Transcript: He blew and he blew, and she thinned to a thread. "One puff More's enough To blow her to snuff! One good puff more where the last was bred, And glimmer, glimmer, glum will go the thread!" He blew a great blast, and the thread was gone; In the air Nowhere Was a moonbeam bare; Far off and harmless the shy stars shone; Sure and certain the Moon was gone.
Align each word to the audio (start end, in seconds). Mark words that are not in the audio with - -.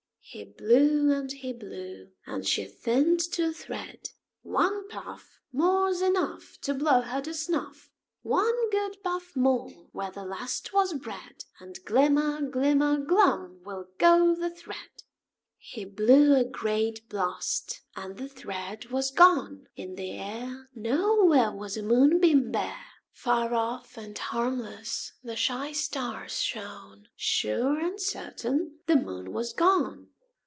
He 0.23 0.45
blew 0.45 1.11
and 1.11 1.29
he 1.29 1.51
blew, 1.51 2.11
and 2.25 2.47
she 2.47 2.63
thinned 2.63 3.19
to 3.33 3.49
a 3.49 3.51
thread. 3.51 4.11
"One 4.43 4.87
puff 4.87 5.41
More's 5.51 6.01
enough 6.01 6.57
To 6.61 6.73
blow 6.73 7.01
her 7.01 7.19
to 7.23 7.33
snuff! 7.33 7.91
One 8.21 8.69
good 8.69 9.03
puff 9.03 9.35
more 9.35 9.71
where 9.91 10.11
the 10.11 10.23
last 10.23 10.71
was 10.71 10.93
bred, 10.93 11.43
And 11.59 11.83
glimmer, 11.83 12.39
glimmer, 12.47 12.97
glum 12.99 13.59
will 13.65 13.89
go 13.97 14.33
the 14.33 14.49
thread!" 14.49 15.03
He 15.57 15.83
blew 15.83 16.33
a 16.33 16.45
great 16.45 17.09
blast, 17.09 17.81
and 17.97 18.15
the 18.15 18.29
thread 18.29 18.85
was 18.85 19.11
gone; 19.11 19.67
In 19.75 19.95
the 19.95 20.11
air 20.11 20.69
Nowhere 20.73 21.51
Was 21.51 21.75
a 21.75 21.83
moonbeam 21.83 22.53
bare; 22.53 22.79
Far 23.11 23.53
off 23.53 23.97
and 23.97 24.17
harmless 24.17 25.11
the 25.21 25.35
shy 25.35 25.73
stars 25.73 26.39
shone; 26.39 27.09
Sure 27.17 27.77
and 27.81 27.99
certain 27.99 28.79
the 28.87 28.95
Moon 28.95 29.33
was 29.33 29.51
gone. 29.51 30.07